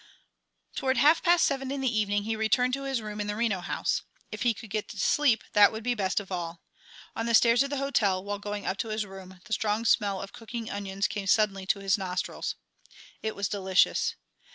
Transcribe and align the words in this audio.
Toward 0.75 0.97
half 0.97 1.21
past 1.21 1.45
seven 1.45 1.69
in 1.69 1.79
the 1.79 1.95
evening 1.99 2.23
he 2.23 2.35
returned 2.35 2.73
to 2.73 2.85
his 2.85 3.03
room 3.03 3.21
in 3.21 3.27
the 3.27 3.35
Reno 3.35 3.59
House. 3.59 4.01
If 4.31 4.41
he 4.41 4.55
could 4.55 4.71
get 4.71 4.87
to 4.89 4.97
sleep 4.99 5.43
that 5.53 5.71
would 5.71 5.83
be 5.83 5.93
best 5.93 6.19
of 6.19 6.31
all. 6.31 6.63
On 7.15 7.27
the 7.27 7.35
stairs 7.35 7.61
of 7.61 7.69
the 7.69 7.77
hotel, 7.77 8.23
while 8.23 8.39
going 8.39 8.65
up 8.65 8.79
to 8.79 8.87
his 8.89 9.05
room, 9.05 9.39
the 9.45 9.53
strong 9.53 9.85
smell 9.85 10.19
of 10.19 10.33
cooking 10.33 10.71
onions 10.71 11.07
came 11.07 11.27
suddenly 11.27 11.67
to 11.67 11.81
his 11.81 11.99
nostrils. 11.99 12.55
It 13.21 13.35
was 13.35 13.47
delicious. 13.47 14.15